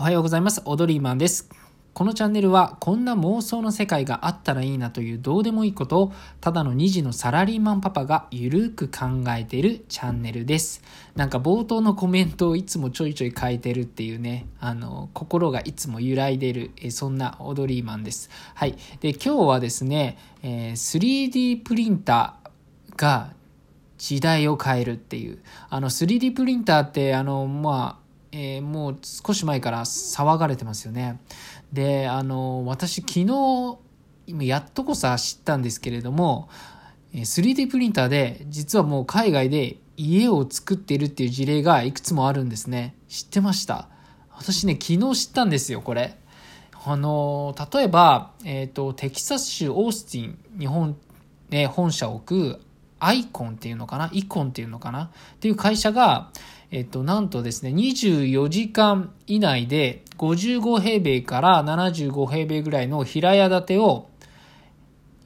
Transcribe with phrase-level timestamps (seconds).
[0.00, 0.62] おはようございます。
[0.64, 1.50] オドリーマンです。
[1.92, 10.84] このチャンネルはこんな妄想の世界があったらいいなというどうでもいいことをただの2児のサラリーマンパパがゆるく考えてるチャンネルです。
[11.16, 18.30] なんか冒頭のコメントをいつもちょいちょい変えてるっていうね、あの、心がいつも揺らいでる、えそんなオドリーマンです。
[18.54, 18.76] はい。
[19.00, 23.32] で、今日はですね、え、3D プリンターが
[23.98, 25.40] 時代を変えるっていう。
[25.68, 31.20] あの 3D プリンターってあの、まあ、えー、もう少し前から騒がれてますよね。
[31.72, 33.78] で、あの、私昨日、
[34.26, 36.48] 今やっとこさ知ったんですけれども、
[37.14, 42.94] 3D プリンターで実はもう海外で家を作っているっていう事例がいくつもあるんですね。
[43.08, 43.88] 知ってました
[44.30, 46.16] 私ね、昨日知ったんですよ、これ。
[46.84, 50.96] あの、例えば、えっ、ー、と、テキサス州オースティン、日本、
[51.50, 52.60] ね、本社を置く
[53.00, 54.10] アイコンっていうのかな？
[54.12, 55.04] イコンっていうのかな？
[55.04, 55.10] っ
[55.40, 56.30] ていう会社が、
[56.70, 64.10] えっと、なんとですね、24時間以内で55平米から75平米ぐらいの平屋建てを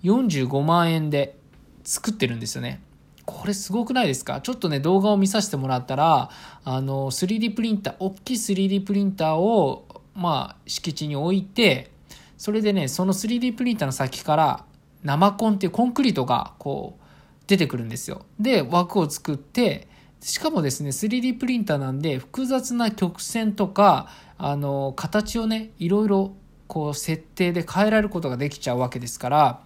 [0.05, 1.37] 45万円で
[1.83, 2.81] 作ってるんですよね。
[3.25, 4.41] これすごくないですか？
[4.41, 6.31] ちょっとね、動画を見させてもらったら、
[6.65, 11.91] あの、3D プリンター、大きい 3D プリンターを、まあ、敷地に置いて、
[12.37, 14.65] それでね、その 3D プリンターの先から
[15.03, 17.03] 生コンっていうコンクリートがこう
[17.49, 18.27] 出てくるんですよ。
[18.39, 19.89] で、枠を作って、
[20.23, 26.37] しかもですね、3D プリンターなんで、複雑な曲線とか、あの、形をね、いろいろ、
[26.69, 29.61] こう、設定で変えられることができちゃうわけですから、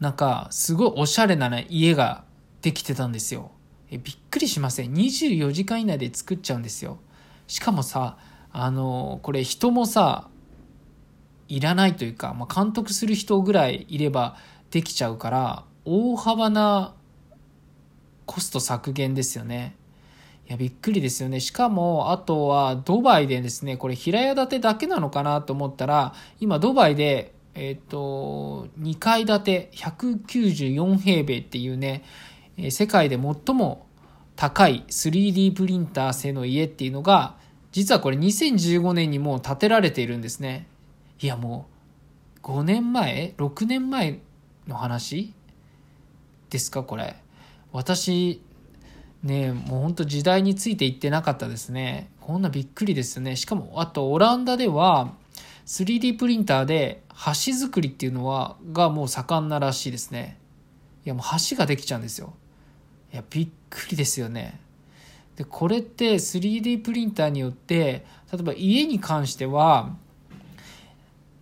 [0.00, 2.24] なんか、すごいおしゃれなね、家が
[2.62, 3.50] できてたんですよ。
[3.90, 6.98] え、びっくりしません？24時間以内で作っちゃうんですよ。
[7.46, 8.16] しかもさ、
[8.50, 10.28] あの、これ人もさ、
[11.48, 14.36] いらないというか、まあ、監督する人ぐらいいれば
[14.70, 16.94] できちゃうから、大幅な
[18.26, 19.76] コスト削減ですよね。
[20.46, 21.40] いや、びっくりですよね。
[21.40, 32.04] しかも、あとは、ドバイでですね、これ平屋建てだけなのかなと思ったら、今、ドバイで、えっ、ー、と、2階建て194平米っていうね、
[32.70, 33.86] 世界で最も
[34.36, 37.36] 高い 3D プリンター製の家っていうのが、
[37.72, 40.66] 実はこれ2015年にもう建てられているんですね。
[41.20, 41.66] いや、も
[42.42, 44.20] う、5年前 ?6 年前
[44.68, 45.32] の話？
[46.50, 47.16] ですか、これ。
[47.74, 48.40] 私
[49.24, 52.08] ねもうほんと時代についていってなかったですね。
[52.20, 53.34] こんなびっくりですね。
[53.34, 55.12] しかもあとオランダでは
[55.66, 60.38] 3D プリンターで橋作りっていうのはがもう盛んならしいですね。
[61.04, 62.34] いやもう橋ができちゃうんですよ。
[63.12, 64.60] いやびっくりですよね。
[65.34, 69.96] でこれって 3D プリンターによって例えば家に関しては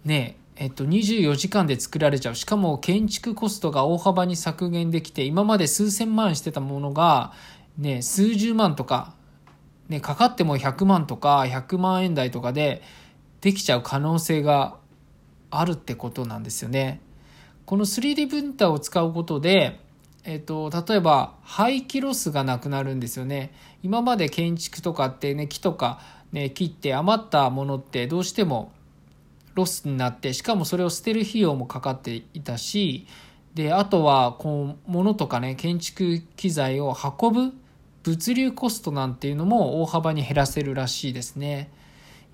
[0.06, 2.34] ねえっと、24時間で作られちゃう。
[2.34, 7.32] しかも建築コストが大幅に削減できて、今まで数千万してたものが、
[7.78, 9.14] ね、数十万とか、
[9.88, 12.82] ね、かかっても100万とか100万円台とかで
[13.40, 14.76] できちゃう可能性が
[15.50, 17.00] あるってことなんですよね。
[17.64, 19.80] この 3D プリンターを使うことで、
[20.24, 23.52] えっと、例えば廃棄ロスがなくなるんですよね。
[23.82, 26.00] 今まで建築とかってね、木とか
[26.32, 28.72] ね、切って余ったものってどうしても
[29.54, 33.06] ロスになってしかもそれを捨てる費用もかかっていたし
[33.54, 37.52] であとはこう物とかね建築機材を運ぶ
[38.02, 41.70] 物流コストなんていうのも大幅に減らせるらしいですね。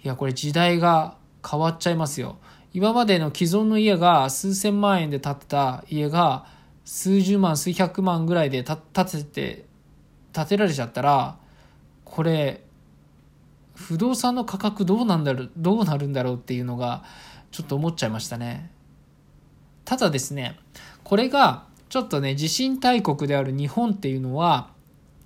[0.02, 1.16] いやこれ時代が
[1.48, 2.38] 変わっちゃいますよ。
[2.72, 6.46] 今までの既存の家が数千万円で建てた家が
[6.84, 9.64] 数十万数百万ぐらいで建てて
[10.32, 11.36] 建てられちゃったら
[12.04, 12.62] これ
[13.78, 17.04] 不動産の価格どうなんだろう、どうなるんだろうっていうのが、
[17.52, 18.72] ちょっと思っちゃいましたね。
[19.84, 20.58] ただですね、
[21.04, 24.72] これが、ちょっとね、地震大国である日本っていうのは、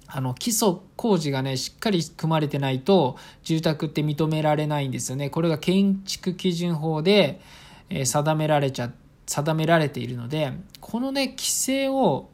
[0.07, 5.31] あの、基礎工事がね、しっかり組まれてないと、住宅って認められないんですよね。
[5.31, 7.41] これが建築基準法で、
[7.89, 8.93] え定められちゃ、
[9.25, 12.29] 定められているので、このね、規制を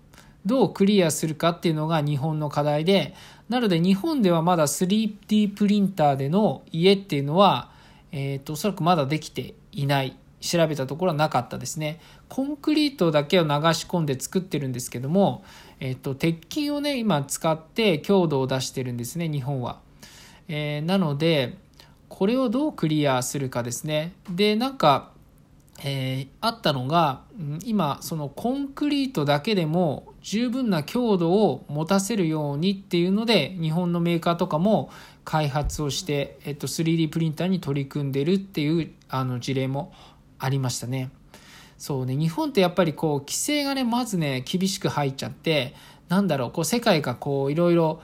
[0.49, 3.15] どうクリアするかっていうのが日本の課題で、
[3.49, 7.71] なので日本ではまだ 3D プリンターでの家っていうのは、
[8.11, 10.17] えっ、と、おそらくまだできていない。
[10.41, 12.01] 調べたところはなかったですね。
[12.29, 15.45] コンクリートだけを流し込んで作ってるんですけども、
[15.81, 19.81] えっ、と、鉄筋をね、今使って強度を出してるんですね、日本は。
[20.49, 21.59] えー、なので、
[22.09, 24.13] これをどうクリアするかですね。
[24.31, 25.11] で、なんか、
[25.81, 27.23] えー、あったのが、
[27.65, 34.91] 今、そのコンクリートだけでも十分な強度を持たせるようにっていうので、日本のメーカーとかも
[35.25, 39.93] 開発をして、えっと、3D プリンターに取り組んでるっていうあの事例も
[40.39, 41.11] ありましたね。
[41.77, 45.75] そうね、日本ってやっぱりこう、規制がね、まずね、厳しく入っちゃって、
[46.09, 48.01] なんだろう、こう、世界がこう、いろいろ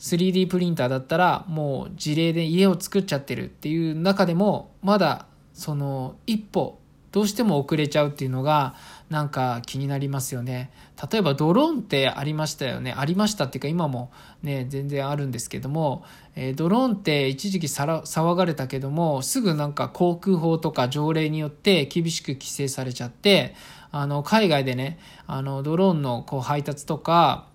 [0.00, 6.79] 3D プリンターだったらもう事例で家を作っちゃってるっていう中でもまだその一歩
[7.12, 8.74] どうしても遅れちゃうっていうのが
[9.08, 10.70] なんか気になりますよね。
[11.10, 12.94] 例えばドローンってありましたよね。
[12.96, 14.12] ありましたっていうか今も
[14.42, 16.04] ね、全然あるんですけども、
[16.36, 23.54] えー、ドローンって一時期騒がれたけども、すぐなんか航空法とか条例によって厳しく規制されちゃって、
[23.92, 27.49] あの、海外でね、あの、ドローンのこう配達とか、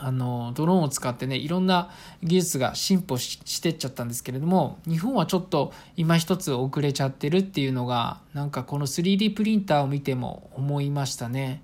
[0.00, 1.90] あのドローンを使ってねいろんな
[2.22, 11.62] 技術が進歩してっちゃったんですけれども日本はちょっと今一つ遅れちゃってるっていうのがなんかこの 3D プリンターを見ても思いましたね。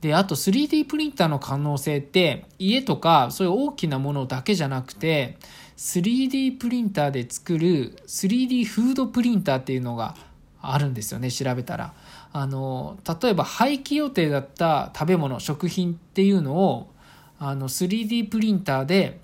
[0.00, 5.38] であと 3D プリンターの可能性って家とかそういう大きなものだけじゃなくて
[5.76, 10.14] 3D プリンターで作る 3D フードプリンターっていうのが
[10.60, 11.94] あるんですよね調べたら
[12.32, 16.92] あの例えば廃棄予定だった食べ物食品っていうのを
[17.38, 19.20] あの 3D プリンターで、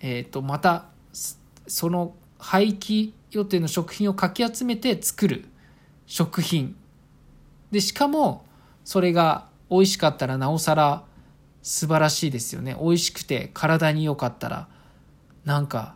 [0.00, 0.86] えー、とまた
[1.66, 5.44] その廃棄予定の食品をかき集めて作る
[6.06, 6.76] 食品。
[7.70, 8.44] でしかも
[8.84, 11.04] それが美味しかったらなおさら
[11.62, 12.76] 素晴らしいですよね。
[12.80, 14.68] 美味しくて体に良かったら
[15.44, 15.94] なんか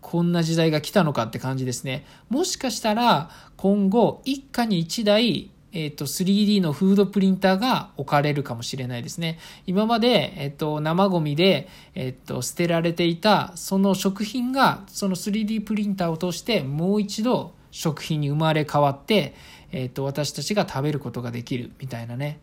[0.00, 2.06] こんな時代が来たのかって感じですね。
[2.28, 9.38] もしかしたら今後一家に一台えっ、ー、と、3D のフードプリンターが置かれるかもしれないですね。
[9.64, 19.36] 今まで、えっ、ー、と、生ゴミで、えっ、ー、と、捨てられていた、その食品が、その 3D プリンターを通して、もう一度食品に生まれ変わって、
[19.70, 22.40] えっ、と、私たちが食べることができる、みたいなね。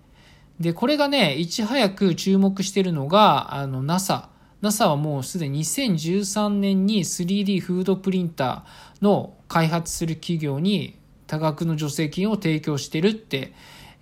[0.62, 4.30] で、これがね、いち早く注目してるのが、あの、NASA。
[4.62, 13.54] NASA はもうすでに2013年に 3D フードプリンターの開発する企業に多額の助成金を提供してるって、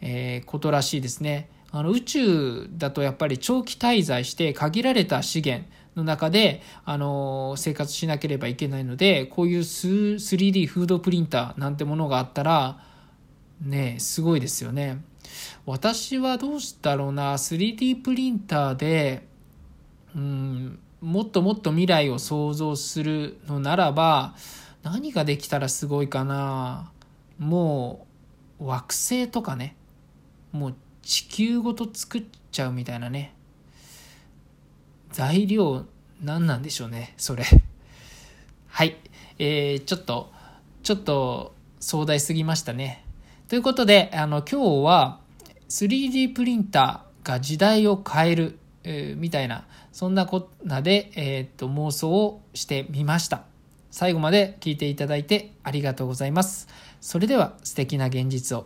[0.01, 1.49] えー、ことらしいですね。
[1.71, 12.79] あの宇宙だとやっぱり長期滞在して限られた資源の中で、あの生活しなければいけないのでこういう 3D フードプリンターなんてものがあったら
[13.61, 15.03] ねすごいですよね。
[15.65, 19.27] 私はどうしたろうな 3D プリンターで
[20.15, 24.35] うんもっともっと未来を想像するのならば
[24.83, 26.91] 何ができたらすごいかな
[27.39, 28.07] も
[28.59, 29.75] う惑星とかね
[30.51, 33.33] もう地球ごと作っちゃうみたいなね
[35.11, 35.85] 材料
[36.23, 37.43] 何なんでしょうねそれ。
[38.67, 38.97] はい。
[39.39, 40.31] えー、ちょっと
[40.81, 43.05] ちょっと壮大すぎましたね。
[43.47, 45.19] ということであの今日は
[45.69, 53.43] 3D プリンターが時代を変える、えー、みたいなそんなこんなで、えー、っと妄想をしてみました。
[53.91, 56.67] 最後まで聞いていただいてありがとうございます。
[57.03, 58.65] それでは素敵な現実を。